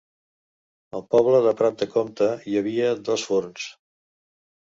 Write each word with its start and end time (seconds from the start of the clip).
Al 0.99 1.03
poble 1.15 1.41
de 1.47 1.51
Prat 1.59 1.77
de 1.83 1.87
Comte 1.97 2.29
hi 2.51 2.57
havia 2.61 2.89
dos 3.11 3.27
forns. 3.33 3.67